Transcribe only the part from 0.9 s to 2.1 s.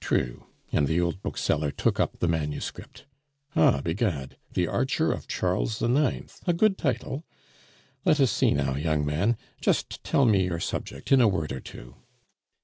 old bookseller took